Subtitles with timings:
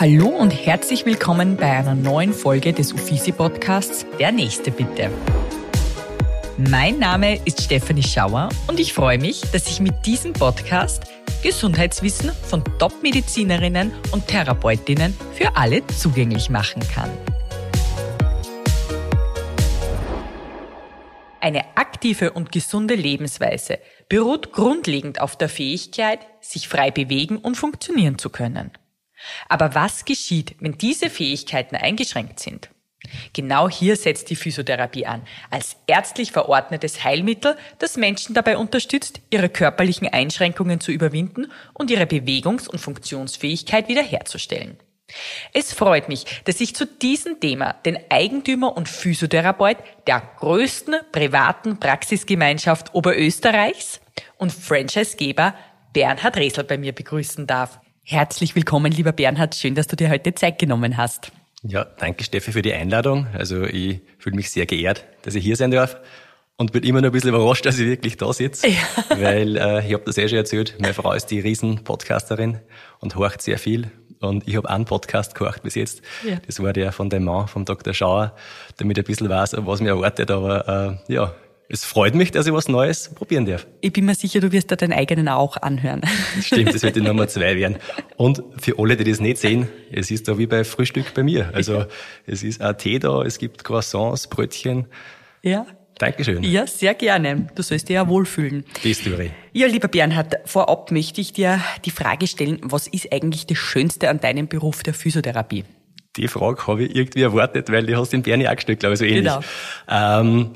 [0.00, 5.10] Hallo und herzlich willkommen bei einer neuen Folge des Uffizi Podcasts Der Nächste bitte.
[6.56, 11.02] Mein Name ist Stephanie Schauer und ich freue mich, dass ich mit diesem Podcast
[11.42, 17.10] Gesundheitswissen von Top-Medizinerinnen und Therapeutinnen für alle zugänglich machen kann.
[21.42, 23.78] Eine aktive und gesunde Lebensweise
[24.08, 28.70] beruht grundlegend auf der Fähigkeit, sich frei bewegen und funktionieren zu können.
[29.48, 32.70] Aber was geschieht, wenn diese Fähigkeiten eingeschränkt sind?
[33.32, 39.48] Genau hier setzt die Physiotherapie an, als ärztlich verordnetes Heilmittel, das Menschen dabei unterstützt, ihre
[39.48, 44.78] körperlichen Einschränkungen zu überwinden und ihre Bewegungs- und Funktionsfähigkeit wiederherzustellen.
[45.52, 51.80] Es freut mich, dass ich zu diesem Thema den Eigentümer und Physiotherapeut der größten privaten
[51.80, 54.00] Praxisgemeinschaft Oberösterreichs
[54.36, 55.54] und Franchisegeber
[55.92, 57.80] Bernhard Resel bei mir begrüßen darf.
[58.10, 59.54] Herzlich willkommen, lieber Bernhard.
[59.54, 61.30] Schön, dass du dir heute Zeit genommen hast.
[61.62, 63.28] Ja, danke Steffi für die Einladung.
[63.34, 65.96] Also ich fühle mich sehr geehrt, dass ich hier sein darf
[66.56, 68.78] und bin immer noch ein bisschen überrascht, dass ich wirklich da sitze, ja.
[69.10, 72.58] weil äh, ich habe das eh schon erzählt, meine Frau ist die Riesen-Podcasterin
[72.98, 76.02] und horcht sehr viel und ich habe einen Podcast gehört bis jetzt.
[76.28, 76.38] Ja.
[76.44, 77.94] Das war der von dem Mann, vom Dr.
[77.94, 78.34] Schauer,
[78.78, 81.32] damit ich ein bisschen weiß, was mir erwartet, aber äh, ja,
[81.72, 83.64] es freut mich, dass ich was Neues probieren darf.
[83.80, 86.00] Ich bin mir sicher, du wirst da deinen eigenen auch anhören.
[86.42, 87.76] Stimmt, das wird die Nummer zwei werden.
[88.16, 91.50] Und für alle, die das nicht sehen, es ist da wie bei Frühstück bei mir.
[91.54, 91.86] Also
[92.26, 94.86] es ist auch Tee da, es gibt Croissants, Brötchen.
[95.42, 95.64] Ja.
[95.98, 96.42] Dankeschön.
[96.42, 97.46] Ja, sehr gerne.
[97.54, 98.64] Du sollst dir ja wohlfühlen.
[98.82, 99.30] Die Story.
[99.52, 104.08] Ja, lieber Bernhard, vorab möchte ich dir die Frage stellen, was ist eigentlich das Schönste
[104.08, 105.64] an deinem Beruf der Physiotherapie?
[106.16, 108.94] Die Frage habe ich irgendwie erwartet, weil die hast du in Bernie auch gestellt, glaube
[108.94, 109.32] ich, so ähnlich.
[109.32, 109.40] Genau.
[109.88, 110.50] Ähm,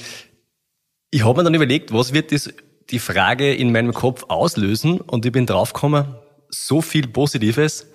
[1.14, 2.52] ich habe mir dann überlegt, was wird das,
[2.90, 6.16] die Frage in meinem Kopf auslösen und ich bin draufgekommen,
[6.48, 7.88] so viel Positives,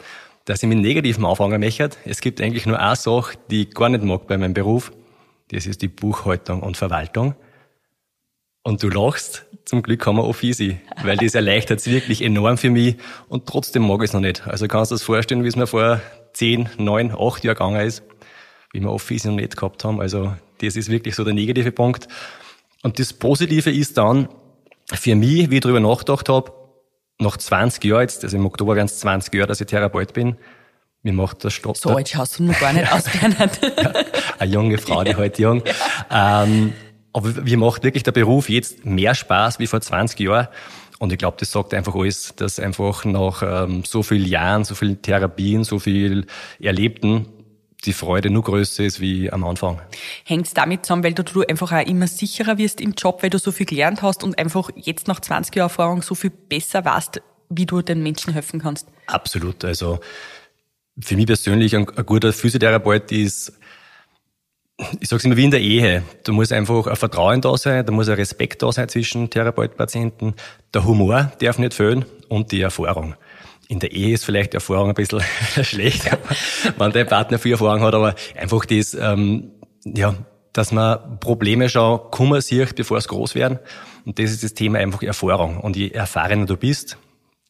[0.45, 1.89] dass ich mit Negativem anfangen möchte.
[2.05, 4.93] Es gibt eigentlich nur eine Sache, die ich gar nicht mag bei meinem Beruf.
[5.51, 7.35] Das ist die Buchhaltung und Verwaltung.
[8.63, 12.69] Und du lachst, zum Glück haben wir Office, weil das erleichtert es wirklich enorm für
[12.69, 12.95] mich
[13.27, 14.47] und trotzdem mag ich es noch nicht.
[14.47, 15.99] Also kannst du dir vorstellen, wie es mir vor
[16.31, 18.01] zehn, neun, acht Jahren gegangen ist,
[18.71, 19.99] wie wir Office noch nicht gehabt haben.
[19.99, 22.07] Also das ist wirklich so der negative Punkt.
[22.81, 24.29] Und das Positive ist dann,
[24.91, 26.51] für mich, wie ich darüber nachgedacht habe,
[27.19, 30.37] nach 20 Jahren jetzt, also im Oktober werden es 20 Jahre, dass ich Therapeut bin,
[31.01, 31.77] mir macht das Stopp.
[31.77, 33.59] So alt schaust du noch gar nicht aus, Bernhard.
[34.37, 35.63] Eine junge Frau, die heute jung.
[36.09, 36.43] Ja.
[36.43, 36.73] Ähm,
[37.13, 40.47] aber mir macht wirklich der Beruf jetzt mehr Spaß wie vor 20 Jahren.
[40.99, 44.75] Und ich glaube, das sagt einfach alles, dass einfach nach ähm, so vielen Jahren, so
[44.75, 46.25] vielen Therapien, so viel
[46.59, 47.27] Erlebten
[47.85, 49.81] die Freude nur größer ist wie am Anfang.
[50.25, 53.29] Hängt es damit zusammen, weil du, du einfach auch immer sicherer wirst im Job, weil
[53.29, 56.83] du so viel gelernt hast und einfach jetzt nach 20 Jahren Erfahrung so viel besser
[56.83, 58.87] weißt, wie du den Menschen helfen kannst?
[59.07, 59.63] Absolut.
[59.63, 59.99] Also
[60.99, 63.53] für mich persönlich ein, ein guter Physiotherapeut ist,
[64.99, 66.03] ich sage es immer wie in der Ehe.
[66.23, 69.71] Da muss einfach ein Vertrauen da sein, da muss ein Respekt da sein zwischen Therapeut
[69.71, 70.33] und Patienten.
[70.73, 73.15] Der Humor darf nicht fehlen und die Erfahrung
[73.69, 75.21] in der Ehe ist vielleicht die Erfahrung ein bisschen
[75.63, 76.09] schlecht,
[76.77, 79.51] wenn der Partner viel Erfahrung hat, aber einfach das, ähm,
[79.85, 80.15] ja,
[80.53, 83.59] dass man Probleme schon kummer sieht, bevor es groß werden.
[84.05, 85.59] Und das ist das Thema einfach Erfahrung.
[85.59, 86.97] Und je erfahrener du bist,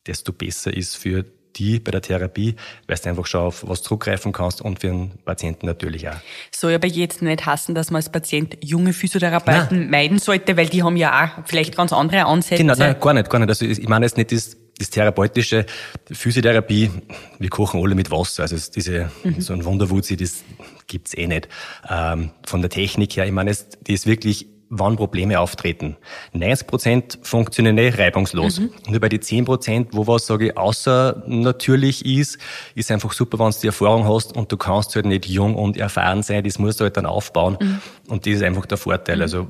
[0.06, 1.24] desto besser ist für
[1.56, 2.56] die bei der Therapie,
[2.88, 6.16] weil du einfach schon auf was zurückgreifen kannst und für den Patienten natürlich auch.
[6.52, 9.90] Soll aber jetzt nicht hassen, dass man als Patient junge Physiotherapeuten nein.
[9.90, 12.62] meiden sollte, weil die haben ja auch vielleicht ganz andere Ansätze.
[12.62, 13.50] Genau, nein, gar nicht, gar nicht.
[13.50, 15.66] Also ich meine jetzt nicht das das therapeutische
[16.10, 16.90] Physiotherapie,
[17.38, 18.44] wir kochen alle mit Wasser.
[18.44, 19.42] Also diese, mhm.
[19.42, 20.44] so ein Wunderwutzi, das
[20.88, 21.48] gibt's eh nicht.
[21.88, 25.98] Ähm, von der Technik her, ich meine, die ist wirklich, wann Probleme auftreten.
[26.34, 28.60] 90 Prozent funktionieren eh reibungslos.
[28.60, 28.72] Mhm.
[28.88, 32.38] Und bei die 10 Prozent, wo was, sage ich, außer natürlich ist,
[32.76, 35.76] ist einfach super, wenn du die Erfahrung hast und du kannst halt nicht jung und
[35.76, 37.58] erfahren sein, das musst du halt dann aufbauen.
[37.60, 37.82] Mhm.
[38.08, 39.18] Und das ist einfach der Vorteil.
[39.18, 39.22] Mhm.
[39.24, 39.48] Also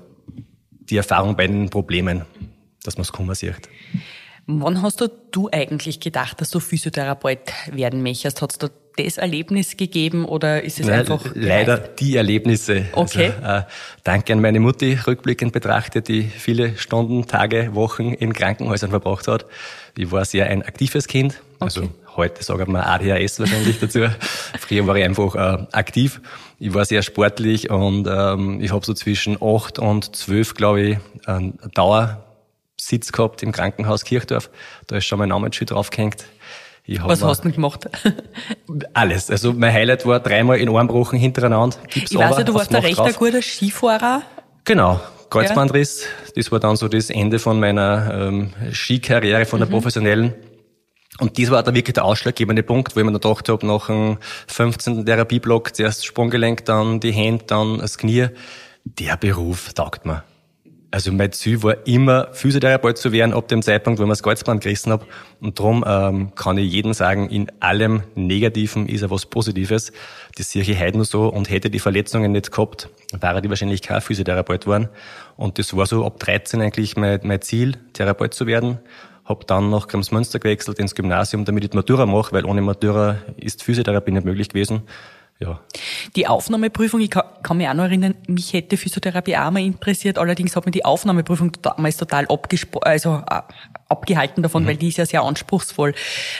[0.89, 2.23] die Erfahrung bei den Problemen,
[2.83, 3.69] dass man es kummer sieht.
[4.51, 7.39] Wann hast du, du eigentlich gedacht, dass du Physiotherapeut
[7.71, 8.41] werden möchtest?
[8.41, 11.23] Hat es da das Erlebnis gegeben oder ist es Nein, einfach?
[11.35, 12.85] Leider die Erlebnisse.
[12.93, 13.31] Okay.
[13.43, 13.69] Also, äh,
[14.03, 19.45] danke an meine Mutti rückblickend betrachtet, die viele Stunden, Tage, Wochen in Krankenhäusern verbracht hat.
[19.95, 21.39] Ich war sehr ein aktives Kind.
[21.59, 21.91] Also okay.
[22.15, 24.07] heute sagen wir ADHS wahrscheinlich dazu.
[24.59, 26.21] Früher war ich einfach äh, aktiv.
[26.57, 30.97] Ich war sehr sportlich und ähm, ich habe so zwischen acht und zwölf, glaube ich,
[31.25, 32.25] eine Dauer
[32.89, 34.49] Sitz gehabt im Krankenhaus Kirchdorf.
[34.87, 36.25] Da ist schon mein Namensschild draufgehängt.
[37.03, 37.87] Was hast du denn gemacht?
[38.93, 39.29] Alles.
[39.29, 41.77] Also mein Highlight war dreimal in Armbrochen hintereinander.
[41.87, 44.23] Gibt's ich weiß ja, du warst ein recht guter Skifahrer.
[44.65, 44.99] Genau.
[45.29, 46.01] Kreuzbandriss.
[46.01, 46.31] Ja.
[46.35, 49.73] Das war dann so das Ende von meiner ähm, Skikarriere, von der mhm.
[49.73, 50.33] professionellen.
[51.19, 53.87] Und dies war da wirklich der ausschlaggebende Punkt, wo ich mir dann gedacht habe, nach
[53.87, 55.05] dem 15.
[55.05, 58.29] Therapieblock, zuerst Sprunggelenk, dann die Hände, dann das Knie,
[58.85, 60.23] der Beruf taugt mir.
[60.91, 64.23] Also mein Ziel war immer, Physiotherapeut zu werden, ab dem Zeitpunkt, wo ich mir das
[64.23, 65.05] Kreuzband gerissen habe.
[65.39, 69.91] Und darum ähm, kann ich jedem sagen, in allem Negativen ist er was Positives.
[70.35, 71.27] Das sehe ich heute nur so.
[71.27, 74.89] Und hätte die Verletzungen nicht gehabt, wäre die wahrscheinlich kein Physiotherapeut geworden.
[75.37, 78.79] Und das war so ab 13 eigentlich mein, mein Ziel, Therapeut zu werden.
[79.25, 83.61] Hab dann nach Kremsmünster gewechselt ins Gymnasium, damit ich Matura mache, weil ohne Matura ist
[83.61, 84.81] Physiotherapie nicht möglich gewesen
[85.39, 85.61] ja.
[86.17, 90.17] Die Aufnahmeprüfung, ich kann, kann, mich auch noch erinnern, mich hätte Physiotherapie auch mal interessiert,
[90.17, 92.27] allerdings hat mir die Aufnahmeprüfung damals total
[92.81, 93.41] also, äh,
[93.87, 94.67] abgehalten davon, mhm.
[94.67, 95.93] weil die ist ja sehr anspruchsvoll.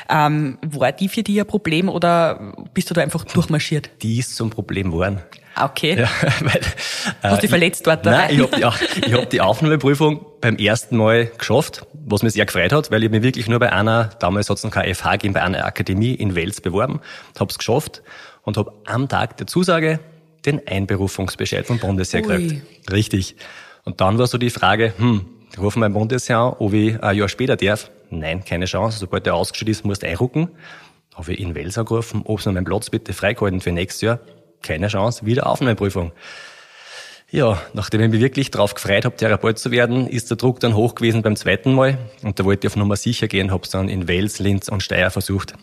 [0.10, 3.90] Ähm, war die für dich ein Problem oder bist du da einfach durchmarschiert?
[4.01, 5.22] Die ist zum Problem geworden.
[5.57, 5.98] Okay.
[5.98, 6.10] Ja,
[6.42, 6.62] weil,
[7.24, 8.04] Hast du dich äh, verletzt dort?
[8.04, 12.46] Nein, ich habe die, ich hab die Aufnahmeprüfung beim ersten Mal geschafft, was mich sehr
[12.46, 15.13] gefreut hat, weil ich mich wirklich nur bei einer, damals hat es noch kein FH
[15.13, 17.00] gegeben, bei einer Akademie in Wels beworben,
[17.40, 18.01] habe es geschafft
[18.50, 20.00] und habe am Tag der Zusage
[20.44, 22.63] den Einberufungsbescheid vom Bundesheer gekriegt.
[22.92, 23.36] Richtig.
[23.86, 27.16] Und dann war so die Frage, hm, ich rufe mein Bundesheer an, ob ich ein
[27.16, 27.92] Jahr später darf.
[28.10, 28.98] Nein, keine Chance.
[28.98, 30.50] Sobald der ausgestellt ist, musst du einrucken.
[31.13, 34.19] Habe ich in Wels angerufen, ob sie meinen Platz bitte freigehalten für nächstes Jahr.
[34.63, 36.12] Keine Chance, wieder Aufnahmeprüfung.
[37.30, 40.74] Ja, nachdem ich mich wirklich darauf gefreut habe, Therapeut zu werden, ist der Druck dann
[40.74, 42.00] hoch gewesen beim zweiten Mal.
[42.24, 44.81] Und da wollte ich auf Nummer sicher gehen, habe es dann in Wels, Linz und
[44.81, 45.54] Steyr versucht.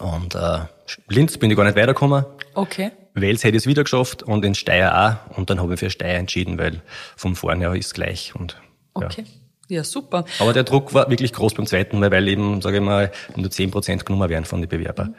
[0.00, 0.60] Und äh,
[1.08, 2.24] Linz bin ich gar nicht weitergekommen.
[2.54, 2.90] Okay.
[3.14, 5.36] Wels hätte ich es wieder geschafft und in Steyr auch.
[5.36, 6.82] Und dann habe ich für Steyr entschieden, weil
[7.16, 8.34] vom Vorne ist gleich.
[8.34, 8.56] Und,
[8.98, 9.06] ja.
[9.06, 9.24] Okay.
[9.68, 10.26] Ja, super.
[10.40, 13.50] Aber der Druck war wirklich groß beim zweiten Mal, weil eben, sage ich mal, nur
[13.50, 15.14] zehn Prozent genommen werden von den Bewerbern.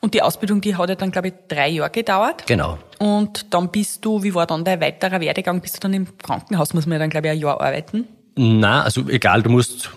[0.00, 2.46] Und die Ausbildung, die hat ja dann, glaube ich, drei Jahre gedauert.
[2.46, 2.78] Genau.
[2.98, 5.60] Und dann bist du, wie war dann dein weiterer Werdegang?
[5.60, 8.08] Bist du dann im Krankenhaus, muss man ja dann, glaube ich, ein Jahr arbeiten?
[8.36, 9.90] Na, also egal, du musst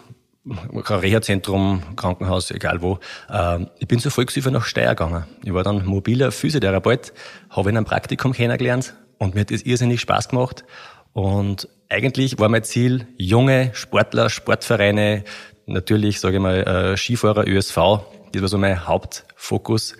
[0.45, 2.99] Reha-Zentrum, Krankenhaus, egal wo.
[3.29, 5.23] Ähm, ich bin zur Volkshilfe nach Steyr gegangen.
[5.43, 7.13] Ich war dann mobiler Physiotherapeut,
[7.49, 10.65] habe in einem Praktikum kennengelernt und mir hat das irrsinnig Spaß gemacht.
[11.13, 15.23] Und eigentlich war mein Ziel, junge Sportler, Sportvereine,
[15.65, 17.77] natürlich, sage ich mal, äh, Skifahrer, ÖSV,
[18.33, 19.95] das war so mein Hauptfokus.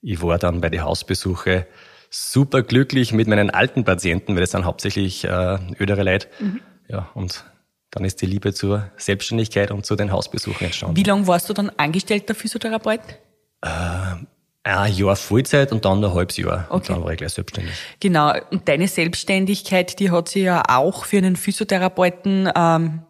[0.00, 1.66] Ich war dann bei den Hausbesuche
[2.10, 6.28] super glücklich mit meinen alten Patienten, weil das sind hauptsächlich äh, ödere Leute.
[6.40, 6.60] Mhm.
[6.88, 7.44] Ja, und
[7.90, 10.96] dann ist die Liebe zur Selbstständigkeit und zu den Hausbesuchen entstanden.
[10.96, 13.00] Wie lange warst du dann angestellter Physiotherapeut?
[13.62, 13.68] Äh,
[14.64, 16.66] ein Jahr Vollzeit und dann ein halbes Jahr.
[16.68, 16.74] Okay.
[16.74, 17.74] Und dann war ich gleich selbstständig.
[18.00, 18.32] Genau.
[18.50, 23.02] Und deine Selbstständigkeit, die hat sich ja auch für einen Physiotherapeuten ähm,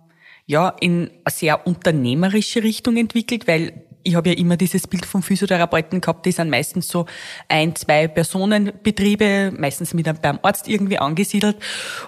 [0.47, 5.23] ja in eine sehr unternehmerische Richtung entwickelt, weil ich habe ja immer dieses Bild von
[5.23, 7.07] Physiotherapeuten gehabt, die sind meistens so
[7.49, 11.57] ein, zwei Personenbetriebe, meistens mit einem, beim Arzt irgendwie angesiedelt.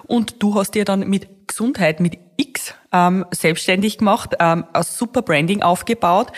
[0.05, 5.21] Und du hast dir dann mit Gesundheit, mit X ähm, selbstständig gemacht, ähm, ein super
[5.21, 6.31] Branding aufgebaut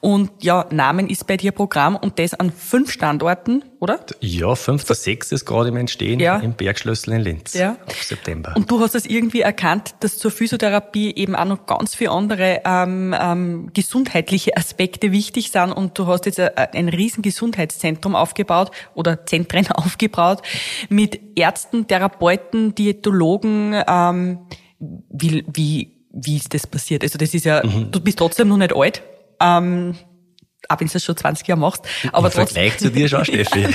[0.00, 4.00] und ja, Namen ist bei dir Programm und das an fünf Standorten, oder?
[4.20, 6.38] Ja, fünfter, sechs ist gerade im Entstehen ja.
[6.38, 7.72] im Bergschlössl in Linz ja.
[7.72, 8.54] ab September.
[8.56, 12.62] Und du hast es irgendwie erkannt, dass zur Physiotherapie eben auch noch ganz viele andere
[12.64, 18.70] ähm, ähm, gesundheitliche Aspekte wichtig sind und du hast jetzt ein, ein riesen Gesundheitszentrum aufgebaut
[18.94, 20.42] oder Zentren aufgebaut
[20.88, 24.38] mit Ärzten, Therapeuten, Diätologen, ähm,
[25.10, 27.02] wie, wie, wie ist das passiert?
[27.02, 27.90] Also das ist ja, mhm.
[27.90, 29.02] du bist trotzdem noch nicht alt,
[29.40, 29.94] ähm,
[30.68, 31.84] auch wenn du das schon 20 Jahre machst.
[32.12, 33.66] Aber Im Vergleich zu dir schon, Steffi.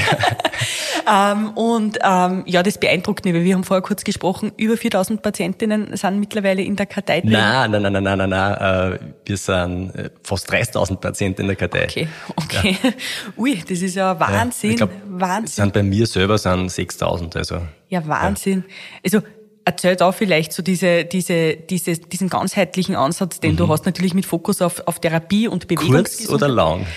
[1.11, 5.21] ähm, und ähm, ja, das beeindruckt mich, weil wir haben vorher kurz gesprochen, über 4000
[5.21, 7.31] Patientinnen sind mittlerweile in der Kartei drin.
[7.31, 8.93] Nein, nein, nein, nein, nein, nein, nein.
[8.93, 11.85] Äh, wir sind äh, fast 30.000 Patienten in der Kartei.
[11.85, 12.77] Okay, okay.
[12.83, 12.91] Ja.
[13.37, 15.63] Ui, das ist ja Wahnsinn, ja, ich glaub, Wahnsinn.
[15.65, 17.61] Sind bei mir selber sind 6.000, also.
[17.89, 18.63] Ja, Wahnsinn.
[18.67, 18.73] Ja.
[19.03, 19.21] Also
[19.67, 23.57] erzählt auch vielleicht so diese, diese, diese, diesen ganzheitlichen Ansatz, den mhm.
[23.57, 25.91] du hast, natürlich mit Fokus auf, auf Therapie und Bewegung.
[25.91, 26.87] Kurz oder lang?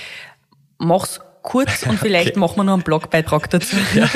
[0.79, 2.39] Mach's kurz und vielleicht okay.
[2.39, 3.77] machen wir noch einen Blogbeitrag dazu.
[3.95, 4.09] Ja,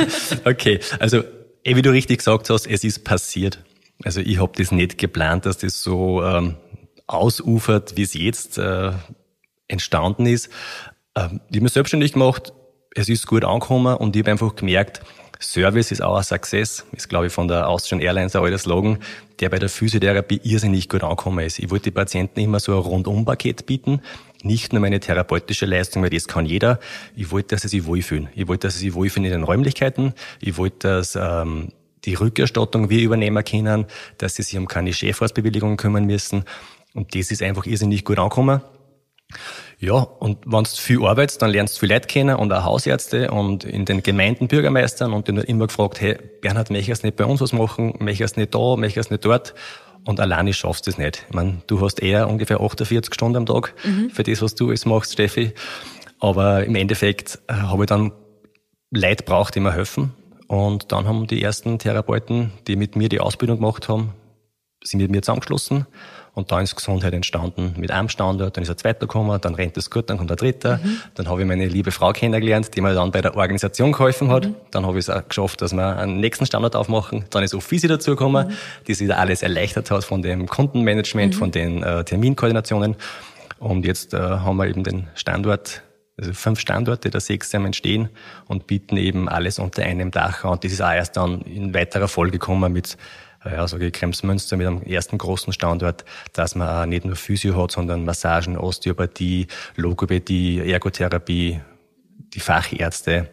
[0.45, 1.25] okay, also
[1.65, 3.59] eh, wie du richtig gesagt hast, es ist passiert.
[4.05, 6.57] Also ich habe das nicht geplant, dass das so ähm,
[7.09, 8.93] ausufert, wie es jetzt äh,
[9.67, 10.49] entstanden ist.
[11.17, 12.53] Ähm, ich habe mich selbstständig gemacht,
[12.95, 15.01] es ist gut angekommen und ich habe einfach gemerkt,
[15.45, 18.99] Service ist auch ein Success, ist glaube ich von der Austrian Airlines ein alter Slogan,
[19.41, 21.59] der bei der Physiotherapie irrsinnig gut angekommen ist.
[21.59, 24.01] Ich wollte den Patienten immer so ein Rundum-Paket bieten,
[24.43, 26.79] nicht nur meine therapeutische Leistung, weil das kann jeder.
[27.17, 28.29] Ich wollte, dass sie sich wohlfühlen.
[28.35, 30.13] Ich wollte, dass sie sich wohlfühlen in den Räumlichkeiten.
[30.41, 31.69] Ich wollte, dass ähm,
[32.05, 33.87] die Rückerstattung wir übernehmen können,
[34.19, 36.45] dass sie sich um keine Chefarztbewilligungen kümmern müssen.
[36.93, 38.61] Und das ist einfach irrsinnig gut angekommen.
[39.85, 43.31] Ja, und wenn du viel arbeitest, dann lernst du viel Leute kennen und auch Hausärzte
[43.31, 47.27] und in den Gemeinden Bürgermeistern und dann immer gefragt, hey, Bernhard, möchtest du nicht bei
[47.27, 47.95] uns was machen?
[47.99, 48.77] Möchtest du nicht da?
[48.77, 49.55] Möchtest du nicht dort?
[50.07, 51.27] Und alleine schaffst du es nicht.
[51.29, 54.09] Ich meine, du hast eher ungefähr 48 Stunden am Tag mhm.
[54.09, 55.53] für das, was du jetzt machst, Steffi.
[56.19, 58.13] Aber im Endeffekt äh, habe ich dann
[58.91, 60.15] Leute braucht, die mir helfen.
[60.47, 64.15] Und dann haben die ersten Therapeuten, die mit mir die Ausbildung gemacht haben,
[64.83, 65.87] sind mit mir zusammengeschlossen
[66.35, 69.77] und da ist Gesundheit entstanden mit einem Standort, dann ist ein zweiter gekommen, dann rennt
[69.77, 70.81] es gut, dann kommt der dritte.
[70.83, 70.97] Mhm.
[71.15, 74.47] Dann habe ich meine liebe Frau kennengelernt, die mir dann bei der Organisation geholfen hat.
[74.47, 74.57] Mhm.
[74.73, 77.25] Dann habe ich es auch geschafft, dass wir einen nächsten Standort aufmachen.
[77.31, 78.53] Dann ist Offici dazugekommen, mhm.
[78.89, 81.39] die sich alles erleichtert hat von dem Kundenmanagement, mhm.
[81.39, 82.97] von den äh, Terminkoordinationen.
[83.61, 85.83] Und jetzt äh, haben wir eben den Standort
[86.17, 88.09] also fünf Standorte der Sexam entstehen
[88.47, 92.07] und bieten eben alles unter einem Dach Und das ist auch erst dann in weiterer
[92.07, 92.97] Folge gekommen mit
[93.45, 97.61] ja, sage ich, Kremsmünster mit einem ersten großen Standort, dass man auch nicht nur Physio
[97.61, 99.47] hat, sondern Massagen, Osteopathie,
[99.77, 101.61] Logopädie, Ergotherapie,
[102.35, 103.29] die Fachärzte,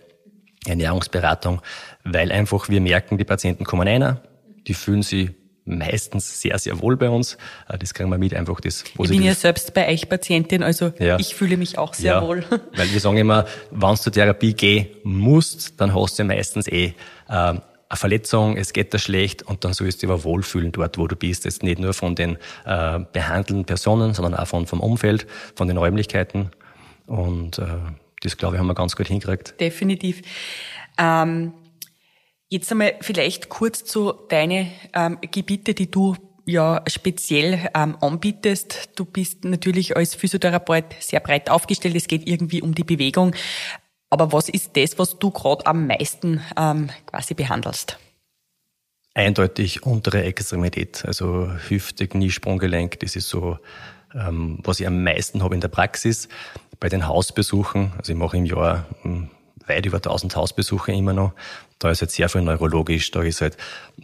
[0.66, 1.62] Ernährungsberatung,
[2.04, 4.22] weil einfach wir merken, die Patienten kommen einer,
[4.68, 5.32] die fühlen sich
[5.66, 7.38] meistens sehr, sehr wohl bei uns.
[7.70, 9.04] Äh, das kriegen wir mit, einfach das Positive.
[9.04, 11.18] Ich bin ja selbst bei euch Patientin, also ja.
[11.20, 12.44] ich fühle mich auch sehr ja, wohl.
[12.76, 16.68] Weil wir sagen immer, wenn du zur Therapie gehen musst, dann hast du ja meistens
[16.68, 16.94] eh
[17.30, 17.54] äh,
[17.92, 21.08] eine Verletzung, es geht dir schlecht und dann sollst du dich aber wohlfühlen dort, wo
[21.08, 21.44] du bist.
[21.44, 25.76] Jetzt nicht nur von den äh, behandelnden Personen, sondern auch von, vom Umfeld, von den
[25.76, 26.52] Räumlichkeiten.
[27.06, 27.66] Und äh,
[28.22, 29.60] das, glaube ich, haben wir ganz gut hingekriegt.
[29.60, 30.22] Definitiv.
[30.98, 31.54] Ähm,
[32.48, 38.92] jetzt einmal vielleicht kurz zu deine ähm, Gebiete, die du ja speziell ähm, anbietest.
[38.96, 41.96] Du bist natürlich als Physiotherapeut sehr breit aufgestellt.
[41.96, 43.36] Es geht irgendwie um die Bewegung.
[44.12, 47.98] Aber was ist das, was du gerade am meisten ähm, quasi behandelst?
[49.14, 53.00] Eindeutig untere Extremität, also Hüfte, Knie, Sprunggelenk.
[53.00, 53.58] Das ist so,
[54.14, 56.28] ähm, was ich am meisten habe in der Praxis.
[56.82, 59.30] Bei den Hausbesuchen, also ich mache im Jahr hm,
[59.66, 61.32] weit über 1000 Hausbesuche immer noch.
[61.82, 63.58] Da ist halt sehr viel neurologisch, da ist halt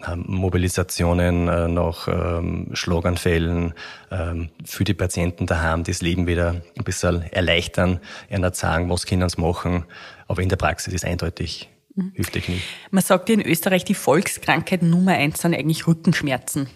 [0.07, 3.75] ähm, Mobilisationen äh, nach ähm, Schlaganfällen
[4.09, 7.99] ähm, für die Patienten daheim, das Leben wieder ein bisschen erleichtern,
[8.31, 9.85] ihnen sagen, was können sie machen.
[10.27, 12.13] Aber in der Praxis ist eindeutig mhm.
[12.15, 12.61] Knie.
[12.89, 16.67] Man sagt ja in Österreich, die Volkskrankheit Nummer eins sind eigentlich Rückenschmerzen.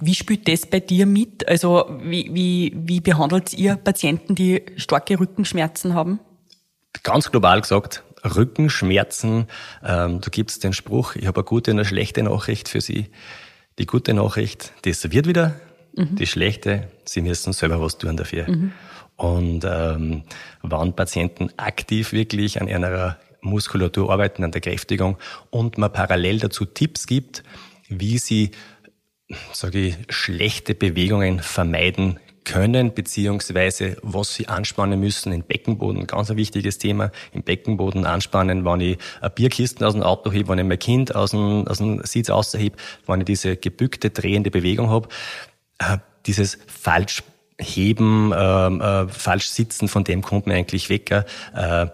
[0.00, 1.48] Wie spielt das bei dir mit?
[1.48, 6.20] Also wie, wie, wie behandelt ihr Patienten, die starke Rückenschmerzen haben?
[7.02, 9.46] Ganz global gesagt, Rückenschmerzen.
[9.84, 13.06] Ähm, da gibt's den Spruch, ich habe eine gute und eine schlechte Nachricht für Sie.
[13.78, 15.54] Die gute Nachricht, das wird wieder.
[15.96, 16.16] Mhm.
[16.16, 18.48] Die schlechte, Sie müssen selber was tun dafür.
[18.48, 18.72] Mhm.
[19.16, 20.24] Und ähm,
[20.62, 25.16] wenn Patienten aktiv wirklich an ihrer Muskulatur arbeiten, an der Kräftigung
[25.50, 27.42] und man parallel dazu Tipps gibt,
[27.88, 28.52] wie sie,
[29.52, 36.06] sage ich, schlechte Bewegungen vermeiden können, beziehungsweise was sie anspannen müssen im Beckenboden.
[36.06, 37.10] Ganz ein wichtiges Thema.
[37.32, 41.14] Im Beckenboden anspannen, wenn ich eine Bierkisten aus dem Auto hebe, wenn ich mein Kind
[41.14, 45.08] aus dem, aus dem Sitz aushebe, wenn ich diese gebückte, drehende Bewegung habe.
[45.78, 47.22] Äh, dieses falsch
[47.58, 51.10] heben, äh, äh, falsch sitzen, von dem kommt man eigentlich weg.
[51.10, 51.86] Äh,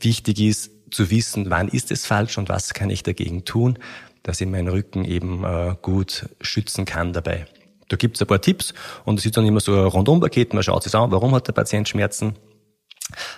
[0.00, 3.78] wichtig ist zu wissen, wann ist es falsch und was kann ich dagegen tun,
[4.22, 7.46] dass ich meinen Rücken eben äh, gut schützen kann dabei.
[7.88, 10.54] Da gibt's ein paar Tipps und es ist dann immer so ein Rundumpaket.
[10.54, 12.34] Man schaut sich an, warum hat der Patient Schmerzen?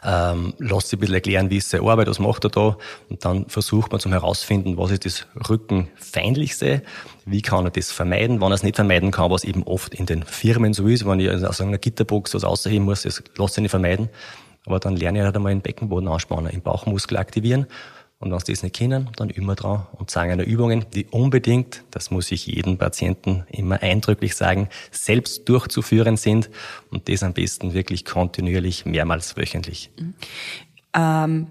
[0.04, 2.76] Ähm, lässt sich ein bisschen erklären, wie ist seine Arbeit, was macht er da?
[3.08, 6.82] Und dann versucht man zum herausfinden, was ist das Rückenfeindlichste,
[7.24, 10.06] wie kann er das vermeiden, wenn er es nicht vermeiden kann, was eben oft in
[10.06, 13.62] den Firmen so ist, wenn ich aus einer Gitterbox was ausheben muss, das lässt sich
[13.62, 14.08] nicht vermeiden,
[14.66, 17.66] aber dann lerne ich halt einmal den Beckenboden anspannen, den Bauchmuskel aktivieren
[18.20, 21.82] und wenn sie das nicht kennen, dann immer dran und sagen eine Übungen, die unbedingt,
[21.90, 26.50] das muss ich jedem Patienten immer eindrücklich sagen, selbst durchzuführen sind
[26.90, 29.90] und das am besten wirklich kontinuierlich mehrmals wöchentlich.
[29.98, 30.14] Mhm.
[30.94, 31.46] Ähm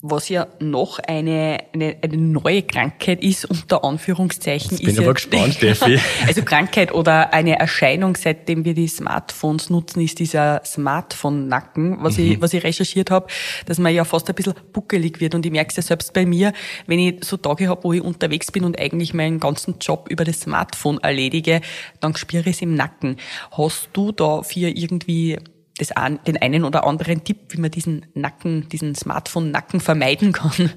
[0.00, 4.70] was ja noch eine, eine, eine neue Krankheit ist, unter Anführungszeichen.
[4.70, 5.98] Jetzt bin ist aber ja, gespannt, Steffi.
[6.26, 12.24] also Krankheit oder eine Erscheinung, seitdem wir die Smartphones nutzen, ist dieser Smartphone-Nacken, was, mhm.
[12.24, 13.26] ich, was ich recherchiert habe,
[13.66, 15.34] dass man ja fast ein bisschen buckelig wird.
[15.34, 16.52] Und ich merke es ja selbst bei mir,
[16.86, 20.24] wenn ich so Tage habe, wo ich unterwegs bin und eigentlich meinen ganzen Job über
[20.24, 21.60] das Smartphone erledige,
[21.98, 23.16] dann spüre ich es im Nacken.
[23.50, 25.38] Hast du da für irgendwie
[25.78, 25.88] das
[26.26, 30.72] den einen oder anderen Tipp, wie man diesen Nacken, diesen Smartphone-Nacken vermeiden kann?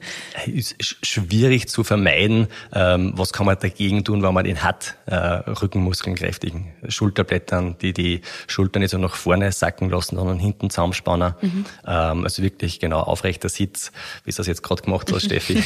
[0.45, 2.47] Ist schwierig zu vermeiden.
[2.73, 4.95] Ähm, was kann man dagegen tun, wenn man den hat?
[5.05, 10.69] Äh, Rückenmuskeln kräftigen, Schulterblättern, die die Schulter nicht so nach vorne sacken lassen, sondern hinten
[10.69, 11.33] zusammenspannen.
[11.41, 11.65] Mhm.
[11.85, 13.91] Ähm, also wirklich genau aufrechter Sitz,
[14.23, 15.63] wie du das jetzt gerade gemacht hast, Steffi.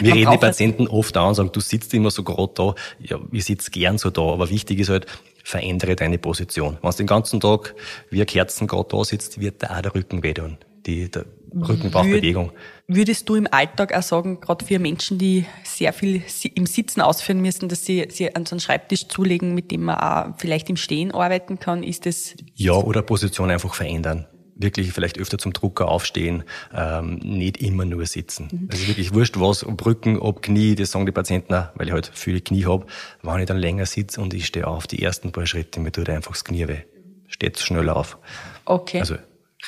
[0.00, 2.74] Wir reden die Patienten oft an und sagen, du sitzt immer so gerade da.
[3.00, 5.06] Ja, ich sitze gern so da, aber wichtig ist halt,
[5.44, 6.78] verändere deine Position.
[6.82, 7.74] Wenn du den ganzen Tag
[8.10, 10.56] wie ein Kerzen gerade da sitzt, wird da auch der Rücken wehtun.
[10.86, 12.50] Die, der, Rücken braucht Würd, Bewegung.
[12.88, 16.22] Würdest du im Alltag auch sagen, gerade für Menschen, die sehr viel
[16.54, 19.96] im Sitzen ausführen müssen, dass sie, sie an so einen Schreibtisch zulegen, mit dem man
[19.96, 22.34] auch vielleicht im Stehen arbeiten kann, ist das?
[22.54, 26.44] Ja, oder Position einfach verändern wirklich vielleicht öfter zum Drucker aufstehen,
[26.74, 28.48] ähm, nicht immer nur sitzen.
[28.50, 28.68] Mhm.
[28.70, 31.92] Also wirklich wurscht was, ob Rücken, ob Knie, das sagen die Patienten auch, weil ich
[31.92, 32.86] halt viele Knie habe.
[33.22, 36.08] Wenn ich dann länger sitze und ich stehe auf, die ersten paar Schritte, mir tut
[36.08, 36.82] einfach das Knie weh.
[37.28, 38.18] Steht schnell auf.
[38.64, 39.00] Okay.
[39.00, 39.16] Also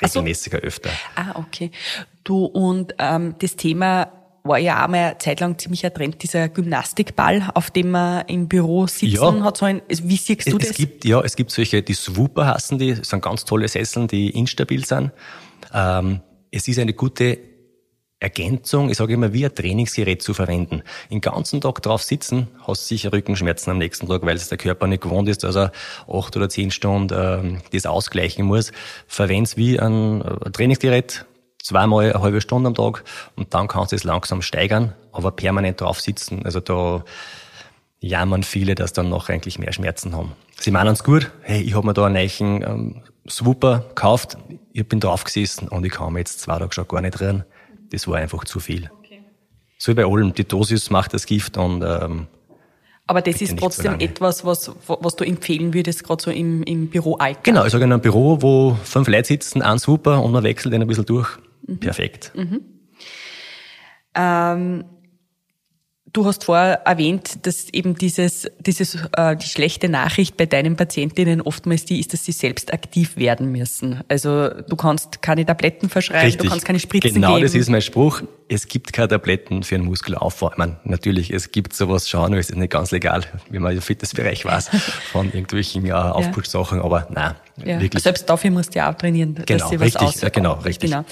[0.01, 0.91] regelmäßiger also, öfter.
[1.15, 1.71] Ah, okay.
[2.25, 4.13] Du, und ähm, das Thema
[4.49, 8.27] war ja auch mal eine Zeit lang ziemlich ein Trend, dieser Gymnastikball, auf dem man
[8.27, 9.45] im Büro sitzen ja.
[9.45, 9.83] hat sollen.
[9.89, 10.77] Wie siehst du es das?
[10.77, 14.85] Gibt, ja, es gibt solche, die Swooper hassen die, sind ganz tolle Sesseln, die instabil
[14.85, 15.13] sind.
[15.73, 17.39] Ähm, es ist eine gute
[18.19, 20.83] Ergänzung, ich sage immer, wie ein Trainingsgerät zu verwenden.
[21.11, 24.57] Den ganzen Tag drauf sitzen, hast du sicher Rückenschmerzen am nächsten Tag, weil es der
[24.57, 25.71] Körper nicht gewohnt ist, dass er
[26.09, 28.73] acht oder zehn Stunden ähm, das ausgleichen muss.
[29.07, 31.27] Verwend's wie ein, ein Trainingsgerät,
[31.67, 33.03] zweimal eine halbe Stunde am Tag
[33.35, 36.45] und dann kannst du es langsam steigern, aber permanent drauf sitzen.
[36.45, 37.05] Also da
[37.99, 40.33] jammern viele, dass dann noch eigentlich mehr Schmerzen haben.
[40.61, 44.39] Sie meinen es gut, hey, ich habe mir da einen neuen ähm, Swooper gekauft,
[44.73, 47.45] ich bin drauf gesessen und ich kann mir jetzt zwei Tage schon gar nicht rühren.
[47.91, 48.91] Das war einfach zu viel.
[49.01, 49.25] Okay.
[49.79, 52.29] So wie bei allem, die Dosis macht das Gift und ähm,
[53.09, 57.45] aber das ist trotzdem etwas, was, was du empfehlen würdest, gerade so im, im Büroalltag.
[57.45, 60.75] Genau, ich sage in einem Büro, wo fünf Leute sitzen, ein super und man wechselt
[60.75, 61.39] den ein bisschen durch.
[61.67, 61.81] Mhm.
[61.81, 62.33] Perfekt.
[62.35, 62.63] Mhm.
[64.15, 64.85] Ähm,
[66.17, 71.43] du hast vorher erwähnt, dass eben dieses, dieses, äh, die schlechte Nachricht bei deinen Patientinnen
[71.43, 74.01] oftmals die ist, dass sie selbst aktiv werden müssen.
[74.09, 76.45] Also du kannst keine Tabletten verschreiben, Richtig.
[76.45, 77.41] du kannst keine Spritzen genau, geben.
[77.41, 78.23] Genau, das ist mein Spruch.
[78.49, 80.53] Es gibt keine Tabletten für einen Muskelaufbau.
[80.53, 83.75] Ich meine, natürlich, es gibt sowas schon, aber es ist nicht ganz legal, wie man
[83.75, 84.71] im Fitnessbereich weiß,
[85.13, 87.81] von irgendwelchen äh, Aufputschsachen, aber nein, ja.
[87.81, 88.03] wirklich.
[88.03, 90.91] Selbst dafür musst du ja auch trainieren, genau, dass sie was richtig, aus Genau, richtig.
[90.91, 91.05] Genau.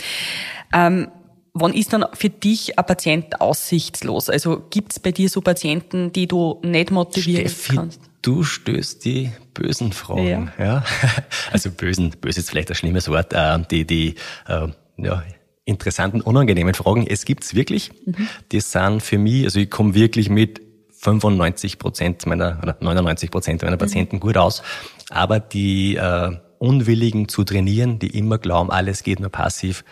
[0.73, 1.09] Ähm,
[1.55, 4.29] wann ist dann für dich ein Patient aussichtslos?
[4.29, 8.01] Also gibt's bei dir so Patienten, die du nicht motivieren Steffi, kannst?
[8.23, 10.65] Du stößt die bösen Fragen, ja.
[10.65, 10.85] ja.
[11.53, 14.15] Also bösen, böse ist vielleicht ein schlimmes Wort, äh, die, die,
[14.49, 15.23] äh, ja,
[15.65, 17.07] interessanten, unangenehmen Fragen.
[17.07, 17.93] Es gibt's wirklich.
[18.05, 18.29] Mhm.
[18.53, 23.63] Die sind für mich, also ich komme wirklich mit 95 Prozent meiner, oder 99 Prozent
[23.63, 23.81] meiner mhm.
[23.81, 24.21] Patienten mhm.
[24.21, 24.63] gut aus.
[25.11, 29.85] Aber die äh, Unwilligen zu trainieren, die immer glauben, alles geht nur passiv,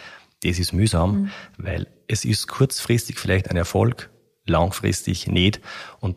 [0.42, 1.30] das ist mühsam, mhm.
[1.58, 4.10] weil es ist kurzfristig vielleicht ein Erfolg,
[4.46, 5.60] langfristig nicht.
[6.00, 6.16] Und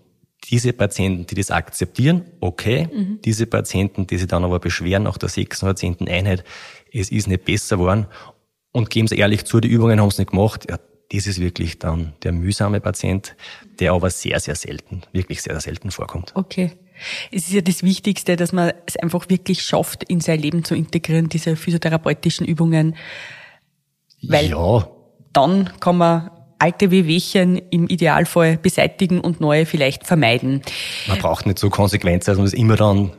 [0.49, 2.87] diese Patienten, die das akzeptieren, okay.
[2.93, 3.19] Mhm.
[3.23, 6.43] Diese Patienten, die sich dann aber beschweren nach der sechsten oder zehnten Einheit,
[6.91, 8.07] es ist nicht besser geworden
[8.71, 10.79] und geben sie ehrlich zu, die Übungen haben es nicht gemacht, ja,
[11.11, 13.35] das ist wirklich dann der mühsame Patient,
[13.79, 16.31] der aber sehr, sehr selten, wirklich sehr, sehr selten vorkommt.
[16.35, 16.71] Okay.
[17.31, 20.75] Es ist ja das Wichtigste, dass man es einfach wirklich schafft, in sein Leben zu
[20.75, 22.95] integrieren, diese physiotherapeutischen Übungen.
[24.27, 24.87] Weil ja.
[25.33, 30.61] dann kann man alte Wehwehchen im Idealfall beseitigen und neue vielleicht vermeiden.
[31.07, 33.11] Man braucht nicht so Konsequenzen, dass man das immer dann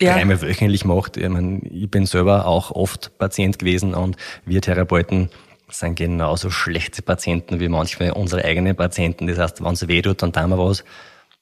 [0.00, 0.14] ja.
[0.14, 1.16] dreimal wöchentlich macht.
[1.16, 5.30] Ich, meine, ich bin selber auch oft Patient gewesen und wir Therapeuten
[5.68, 9.26] sind genauso schlechte Patienten wie manchmal unsere eigenen Patienten.
[9.26, 10.84] Das heißt, wenn es weh tut, dann tun wir was.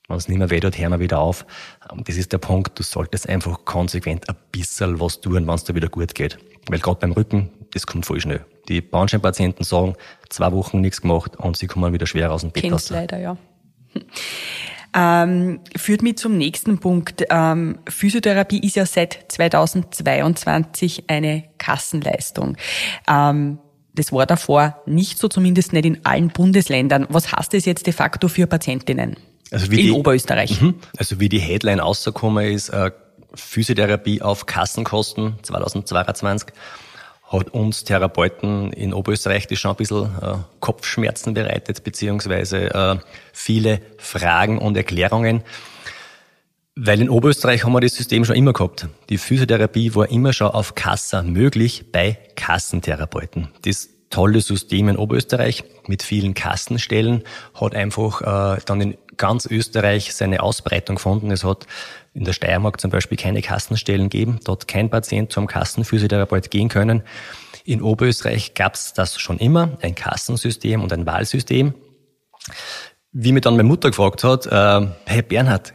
[0.09, 1.45] Wenn es nicht mehr weh tut, hören wir wieder auf.
[1.91, 5.65] Und das ist der Punkt, du solltest einfach konsequent ein bisschen was tun, wenn es
[5.65, 6.39] dir wieder gut geht.
[6.69, 8.45] Weil gerade beim Rücken, das kommt voll schnell.
[8.68, 9.94] Die Bauscheinpatienten sagen,
[10.29, 12.90] zwei Wochen nichts gemacht und sie kommen wieder schwer aus dem Bett raus.
[12.90, 13.37] leider, ja.
[14.94, 17.25] Ähm, führt mich zum nächsten Punkt.
[17.31, 22.59] Ähm, Physiotherapie ist ja seit 2022 eine Kassenleistung.
[23.09, 23.59] Ähm,
[23.94, 27.07] das war davor nicht so, zumindest nicht in allen Bundesländern.
[27.09, 29.16] Was heißt das jetzt de facto für Patientinnen
[29.51, 30.61] also in die, Oberösterreich?
[30.61, 30.75] Mhm.
[30.96, 32.90] Also wie die Headline rausgekommen ist, äh,
[33.35, 36.55] Physiotherapie auf Kassenkosten 2022
[37.33, 42.97] hat uns Therapeuten in Oberösterreich die schon ein bisschen äh, Kopfschmerzen bereitet, beziehungsweise äh,
[43.33, 45.42] viele Fragen und Erklärungen.
[46.75, 48.88] Weil in Oberösterreich haben wir das System schon immer gehabt.
[49.11, 53.49] Die Physiotherapie war immer schon auf Kassa möglich bei Kassentherapeuten.
[53.64, 60.14] Das tolle System in Oberösterreich mit vielen Kassenstellen hat einfach äh, dann in ganz Österreich
[60.14, 61.31] seine Ausbreitung gefunden.
[61.31, 61.66] Es hat
[62.14, 64.38] in der Steiermark zum Beispiel keine Kassenstellen gegeben.
[64.44, 67.03] Dort kein Patient zum Kassenphysiotherapeut gehen können.
[67.64, 71.75] In Oberösterreich gab es das schon immer, ein Kassensystem und ein Wahlsystem.
[73.12, 75.75] Wie mir dann meine Mutter gefragt hat, äh, hey Bernhard,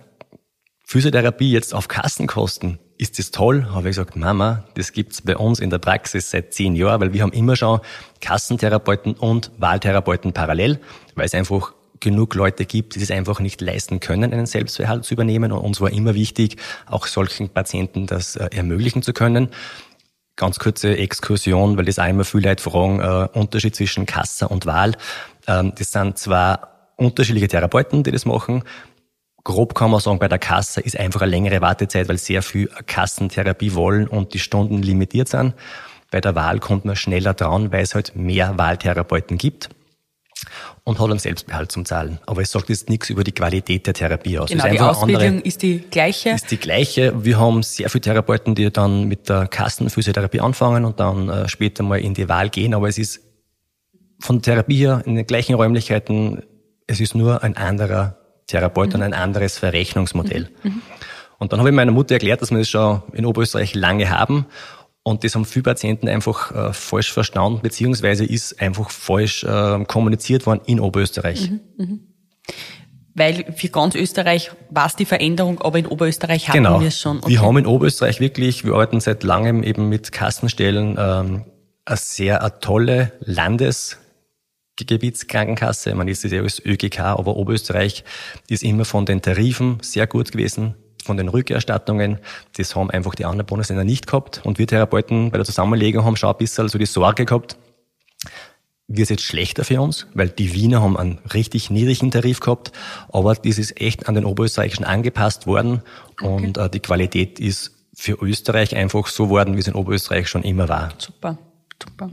[0.86, 3.68] Physiotherapie jetzt auf Kassenkosten, ist das toll?
[3.72, 7.14] Habe ich gesagt, Mama, das gibt's bei uns in der Praxis seit zehn Jahren, weil
[7.14, 7.80] wir haben immer schon
[8.22, 10.80] Kassentherapeuten und Wahltherapeuten parallel,
[11.16, 15.14] weil es einfach genug Leute gibt, die es einfach nicht leisten können, einen Selbstverhalt zu
[15.14, 15.52] übernehmen.
[15.52, 19.50] Und uns war immer wichtig, auch solchen Patienten das äh, ermöglichen zu können.
[20.36, 24.66] ganz kurze Exkursion, weil das auch immer viele Leute fragen, äh, Unterschied zwischen Kassa und
[24.66, 24.94] Wahl.
[25.48, 28.64] Ähm, das sind zwar unterschiedliche Therapeuten, die das machen.
[29.48, 32.70] Grob kann man sagen, bei der Kasse ist einfach eine längere Wartezeit, weil sehr viel
[32.86, 35.54] Kassentherapie wollen und die Stunden limitiert sind.
[36.12, 39.70] Bei der Wahl kommt man schneller dran, weil es halt mehr Wahltherapeuten gibt
[40.84, 42.20] und hat einen Selbstbehalt zum Zahlen.
[42.26, 44.50] Aber es sagt jetzt nichts über die Qualität der Therapie aus.
[44.50, 46.32] Genau, ist die Ausbildung andere, ist die gleiche.
[46.32, 47.24] Ist die gleiche.
[47.24, 51.84] Wir haben sehr viele Therapeuten, die dann mit der Kassenphysiotherapie anfangen und dann äh, später
[51.84, 52.74] mal in die Wahl gehen.
[52.74, 53.22] Aber es ist
[54.20, 56.44] von Therapie her in den gleichen Räumlichkeiten,
[56.86, 58.96] es ist nur ein anderer Therapeut mhm.
[58.96, 60.50] und ein anderes Verrechnungsmodell.
[60.64, 60.72] Mhm.
[60.72, 60.82] mhm.
[61.40, 64.48] Und dann habe ich meiner Mutter erklärt, dass wir das schon in Oberösterreich lange haben
[65.08, 70.46] und das haben viele Patienten einfach äh, falsch verstanden, beziehungsweise ist einfach falsch äh, kommuniziert
[70.46, 71.50] worden in Oberösterreich.
[71.50, 71.88] Mhm, mh.
[73.14, 76.82] Weil für ganz Österreich war es die Veränderung, aber in Oberösterreich hatten genau.
[76.82, 77.20] wir es schon.
[77.20, 77.30] Okay.
[77.30, 81.46] Wir haben in Oberösterreich wirklich, wir arbeiten seit langem eben mit Kassenstellen, ähm,
[81.86, 83.14] eine sehr eine tolle
[84.78, 85.96] Landesgebietskrankenkasse.
[85.96, 88.04] Man ist ja als ÖGK, aber Oberösterreich
[88.48, 92.20] ist immer von den Tarifen sehr gut gewesen von den Rückerstattungen.
[92.58, 94.42] Das haben einfach die anderen Bundesländer nicht gehabt.
[94.44, 97.58] Und wir Therapeuten bei der Zusammenlegung haben schon ein bisschen so die Sorge gehabt,
[98.90, 102.72] wird es jetzt schlechter für uns, weil die Wiener haben einen richtig niedrigen Tarif gehabt,
[103.10, 105.82] aber das ist echt an den Oberösterreichischen angepasst worden
[106.22, 106.28] okay.
[106.28, 110.44] und äh, die Qualität ist für Österreich einfach so worden, wie es in Oberösterreich schon
[110.44, 110.94] immer war.
[111.00, 111.38] Super,
[111.82, 112.12] super.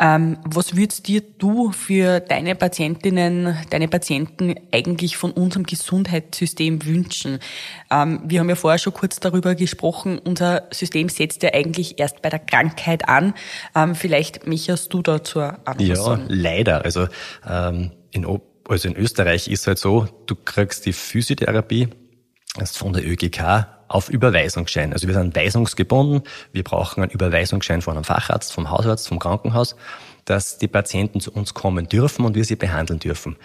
[0.00, 7.38] Ähm, was würdest dir du für deine Patientinnen, deine Patienten eigentlich von unserem Gesundheitssystem wünschen?
[7.90, 12.22] Ähm, wir haben ja vorher schon kurz darüber gesprochen, unser System setzt ja eigentlich erst
[12.22, 13.34] bei der Krankheit an.
[13.74, 15.78] Ähm, vielleicht mecherst du dazu an.
[15.78, 16.84] Ja, leider.
[16.84, 17.06] Also,
[18.12, 21.88] in, also in Österreich ist halt so, du kriegst die Physiotherapie
[22.56, 24.92] das ist von der ÖGK auf Überweisungsschein.
[24.92, 26.22] Also wir sind weisungsgebunden.
[26.52, 29.74] Wir brauchen einen Überweisungsschein von einem Facharzt, vom Hausarzt, vom Krankenhaus,
[30.24, 33.36] dass die Patienten zu uns kommen dürfen und wir sie behandeln dürfen.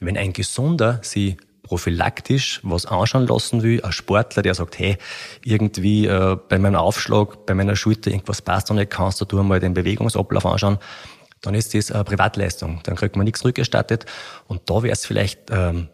[0.00, 4.96] Wenn ein Gesunder sie prophylaktisch was anschauen lassen will, ein Sportler, der sagt, hey,
[5.44, 9.60] irgendwie äh, bei meinem Aufschlag, bei meiner Schulter irgendwas passt noch nicht, kannst du mal
[9.60, 10.78] den Bewegungsablauf anschauen,
[11.42, 12.80] dann ist das eine Privatleistung.
[12.84, 14.06] Dann kriegt man nichts rückerstattet.
[14.46, 15.88] Und da wäre es vielleicht ähm,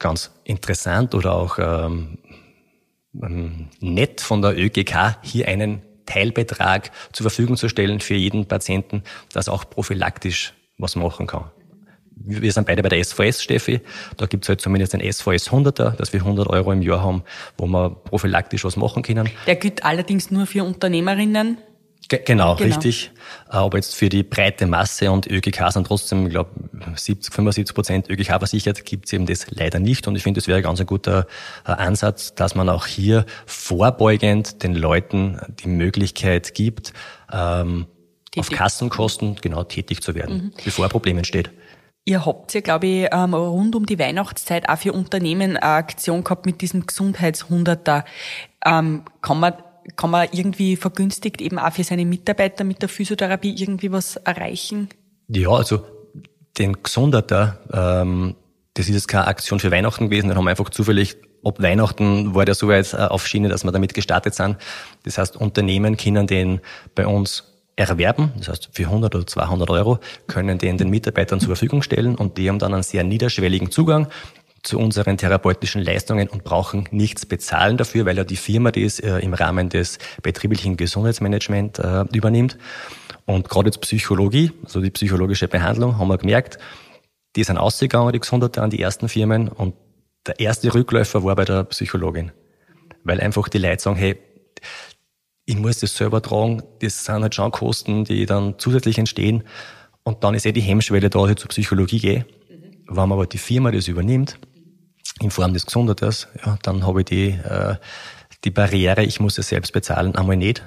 [0.00, 2.18] ganz interessant oder auch ähm,
[3.12, 9.48] nett von der ÖGK, hier einen Teilbetrag zur Verfügung zu stellen für jeden Patienten, dass
[9.48, 11.50] auch prophylaktisch was machen kann.
[12.24, 13.80] Wir sind beide bei der SVS, Steffi.
[14.16, 17.24] Da gibt's halt zumindest den SVS 100er, dass wir 100 Euro im Jahr haben,
[17.58, 19.28] wo wir prophylaktisch was machen können.
[19.46, 21.58] Der gilt allerdings nur für Unternehmerinnen
[22.08, 23.10] genau, genau, richtig.
[23.48, 26.50] Aber jetzt für die breite Masse und ÖGK sind trotzdem, ich glaube,
[26.94, 30.06] 70, 75 Prozent ÖGK versichert, gibt es eben das leider nicht.
[30.08, 31.26] Und ich finde, das wäre ganz ein guter
[31.66, 36.92] äh, Ansatz, dass man auch hier vorbeugend den Leuten die Möglichkeit gibt,
[37.32, 37.86] ähm,
[38.36, 40.52] auf Kassenkosten genau tätig zu werden, mhm.
[40.64, 41.50] bevor ein Problem entsteht.
[42.04, 46.24] Ihr habt ja, glaube ich, ähm, rund um die Weihnachtszeit auch für Unternehmen eine Aktion
[46.24, 48.04] gehabt mit diesem Gesundheitshunderter.
[48.64, 49.54] Ähm, kann man
[49.96, 54.88] kann man irgendwie vergünstigt eben auch für seine Mitarbeiter mit der Physiotherapie irgendwie was erreichen?
[55.28, 55.84] Ja, also
[56.58, 58.34] den Gesunderter, ähm,
[58.74, 62.34] das ist jetzt keine Aktion für Weihnachten gewesen, dann haben wir einfach zufällig ab Weihnachten
[62.34, 64.56] war der soweit äh, auf Schiene, dass wir damit gestartet sind.
[65.04, 66.60] Das heißt, Unternehmen können den
[66.94, 71.48] bei uns erwerben, das heißt für 100 oder 200 Euro, können den den Mitarbeitern zur
[71.48, 74.08] Verfügung stellen und die haben dann einen sehr niederschwelligen Zugang
[74.62, 79.18] zu unseren therapeutischen Leistungen und brauchen nichts bezahlen dafür, weil ja die Firma das äh,
[79.18, 82.58] im Rahmen des betrieblichen Gesundheitsmanagements äh, übernimmt.
[83.26, 86.58] Und gerade jetzt Psychologie, also die psychologische Behandlung, haben wir gemerkt,
[87.34, 89.74] die sind ausgegangen, die Gesundheiten an die ersten Firmen und
[90.26, 92.30] der erste Rückläufer war bei der Psychologin.
[93.02, 94.16] Weil einfach die Leute sagen, hey,
[95.44, 99.42] ich muss das selber tragen, das sind halt schon Kosten, die dann zusätzlich entstehen.
[100.04, 102.26] Und dann ist eh die Hemmschwelle da, dass ich zur Psychologie gehe.
[102.86, 104.38] Wenn man aber die Firma das übernimmt,
[105.20, 107.76] in Form des Gesundheiters, ja, dann habe ich die, äh,
[108.44, 110.62] die Barriere, ich muss es selbst bezahlen, einmal nicht.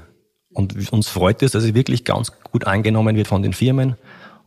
[0.54, 3.98] Und uns freut es, dass es wirklich ganz gut angenommen wird von den Firmen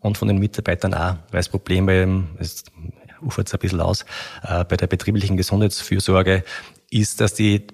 [0.01, 2.65] und von den Mitarbeitern auch, weil das Problem beim, es
[3.21, 4.05] ufert ein bisschen aus,
[4.43, 6.45] äh, bei der betrieblichen Gesundheitsfürsorge
[6.91, 7.67] ist, dass die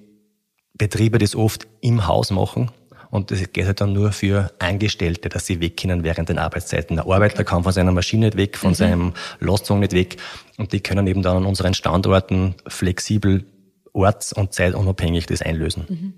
[0.76, 2.72] Betriebe das oft im Haus machen
[3.14, 6.96] und das geht halt dann nur für Angestellte, dass sie weg können während den Arbeitszeiten.
[6.96, 8.74] Der Arbeiter kann von seiner Maschine nicht weg, von mhm.
[8.74, 10.16] seinem Lastwagen nicht weg.
[10.56, 13.44] Und die können eben dann an unseren Standorten flexibel
[13.92, 15.84] orts- und zeitunabhängig das einlösen.
[15.88, 16.14] Mhm.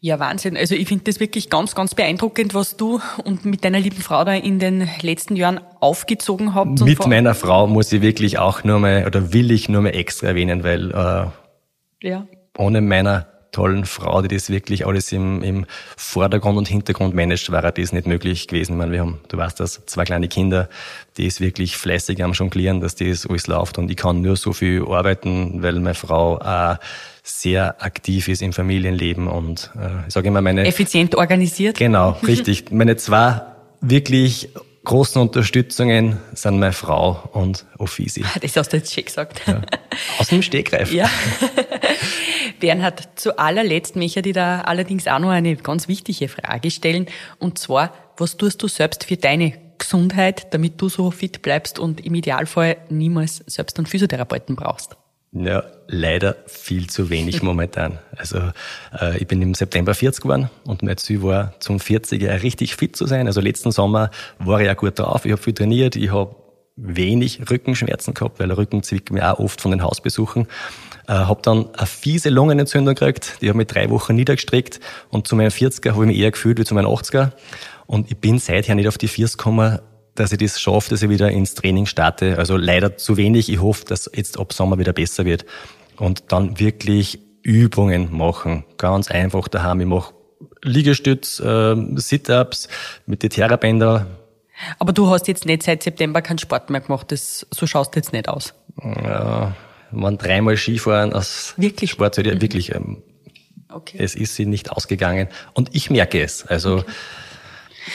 [0.00, 0.58] Ja, Wahnsinn.
[0.58, 4.24] Also ich finde das wirklich ganz, ganz beeindruckend, was du und mit deiner lieben Frau
[4.24, 6.82] da in den letzten Jahren aufgezogen habt.
[6.82, 10.26] Mit meiner Frau muss ich wirklich auch nur mal, oder will ich nur mal extra
[10.26, 12.26] erwähnen, weil äh, ja.
[12.58, 17.72] ohne meiner tollen Frau, die das wirklich alles im, im Vordergrund und Hintergrund managt, wäre
[17.72, 18.72] das nicht möglich gewesen.
[18.72, 20.68] Ich meine, wir haben, du weißt das, zwei kleine Kinder,
[21.16, 24.52] die ist wirklich fleißig am Jonglieren, dass das alles läuft und ich kann nur so
[24.52, 26.78] viel arbeiten, weil meine Frau auch
[27.22, 30.66] sehr aktiv ist im Familienleben und äh, ich sage immer meine...
[30.66, 31.78] Effizient organisiert.
[31.78, 32.72] Genau, richtig.
[32.72, 33.42] Meine zwei
[33.80, 34.48] wirklich
[34.84, 38.24] großen Unterstützungen sind meine Frau und Offisi.
[38.40, 39.42] Das hast du jetzt schön gesagt.
[39.46, 39.60] Ja.
[40.18, 40.92] Aus dem Stegreif.
[40.92, 41.08] Ja.
[42.62, 47.06] Bernhard, zu allerletzt möchte ich dir da allerdings auch noch eine ganz wichtige Frage stellen.
[47.40, 52.06] Und zwar, was tust du selbst für deine Gesundheit, damit du so fit bleibst und
[52.06, 54.96] im Idealfall niemals selbst einen Physiotherapeuten brauchst?
[55.32, 57.98] Ja, leider viel zu wenig momentan.
[58.16, 58.38] Also
[58.96, 62.94] äh, ich bin im September 40 geworden und mein Ziel war, zum 40er richtig fit
[62.94, 63.26] zu sein.
[63.26, 66.36] Also letzten Sommer war ich ja gut drauf, ich habe viel trainiert, ich habe
[66.76, 70.46] wenig Rückenschmerzen gehabt, weil Rücken zwickt mir auch oft von den Hausbesuchen.
[71.08, 75.34] Äh, habe dann eine fiese Lungenentzündung gekriegt, die hat mich drei Wochen niedergestreckt und zu
[75.34, 77.32] meinem 40er habe ich mich eher gefühlt wie zu meinem 80er.
[77.86, 79.80] Und ich bin seither nicht auf die 40 gekommen,
[80.14, 82.38] dass ich das schaffe, dass ich wieder ins Training starte.
[82.38, 83.48] Also leider zu wenig.
[83.48, 85.44] Ich hoffe, dass jetzt ab Sommer wieder besser wird.
[85.96, 88.64] Und dann wirklich Übungen machen.
[88.78, 89.80] Ganz einfach daheim.
[89.80, 90.14] Ich mache
[90.62, 92.68] Liegestütz, äh, Sit-Ups
[93.06, 94.06] mit den Therabänder.
[94.78, 97.10] Aber du hast jetzt nicht seit September keinen Sport mehr gemacht.
[97.10, 98.54] Das, so schaust du jetzt nicht aus.
[98.82, 99.54] Ja,
[99.92, 101.92] man dreimal Skifahren aus wirklich?
[101.92, 102.40] Sport, mhm.
[102.40, 102.74] wirklich.
[102.74, 103.02] Ähm,
[103.68, 103.98] okay.
[104.00, 105.28] Es ist sie nicht ausgegangen.
[105.52, 106.46] Und ich merke es.
[106.46, 106.92] Also, okay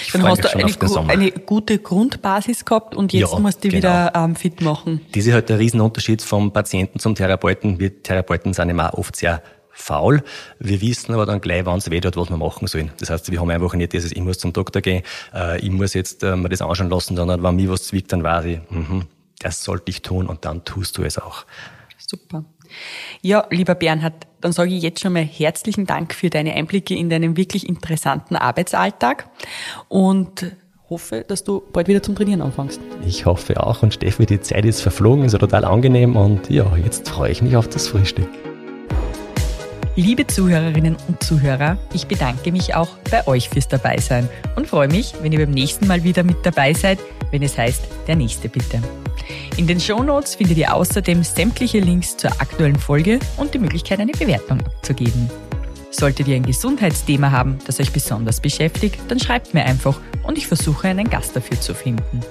[0.01, 3.77] ich Dann hast du eine, eine, gute Grundbasis gehabt und jetzt ja, musst du genau.
[3.77, 5.01] wieder ähm, fit machen.
[5.13, 7.79] Das ist halt der Riesenunterschied vom Patienten zum Therapeuten.
[7.79, 10.23] Wir Therapeuten sind immer oft sehr faul.
[10.59, 12.91] Wir wissen aber dann gleich, wann es weh tut, was wir machen sollen.
[12.99, 15.93] Das heißt, wir haben einfach nicht dieses, ich muss zum Doktor gehen, äh, ich muss
[15.93, 19.05] jetzt äh, mir das anschauen lassen, sondern wenn mir was zwickt, dann weiß ich, mh,
[19.39, 21.45] das sollte ich tun und dann tust du es auch.
[22.09, 22.45] Super.
[23.21, 27.09] Ja, lieber Bernhard, dann sage ich jetzt schon mal herzlichen Dank für deine Einblicke in
[27.09, 29.29] deinen wirklich interessanten Arbeitsalltag
[29.89, 30.53] und
[30.89, 32.79] hoffe, dass du bald wieder zum Trainieren anfängst.
[33.05, 36.77] Ich hoffe auch und Steffi, die Zeit ist verflogen, ist ja total angenehm und ja,
[36.77, 38.29] jetzt freue ich mich auf das Frühstück.
[39.97, 45.13] Liebe Zuhörerinnen und Zuhörer, ich bedanke mich auch bei euch fürs Dabeisein und freue mich,
[45.23, 46.99] wenn ihr beim nächsten Mal wieder mit dabei seid,
[47.31, 48.81] wenn es heißt, der nächste bitte.
[49.57, 54.11] In den Shownotes findet ihr außerdem sämtliche Links zur aktuellen Folge und die Möglichkeit, eine
[54.11, 55.31] Bewertung abzugeben.
[55.89, 60.45] Solltet ihr ein Gesundheitsthema haben, das euch besonders beschäftigt, dann schreibt mir einfach und ich
[60.45, 62.21] versuche einen Gast dafür zu finden.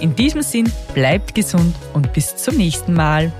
[0.00, 3.32] In diesem Sinn, bleibt gesund und bis zum nächsten Mal.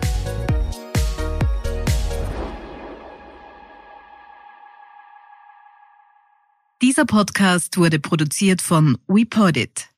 [6.83, 9.89] Dieser Podcast wurde produziert von WePodit.